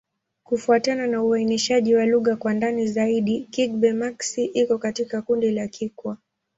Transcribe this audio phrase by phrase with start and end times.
[0.43, 6.17] Kufuatana na uainishaji wa lugha kwa ndani zaidi, Kigbe-Maxi iko katika kundi la Kikwa.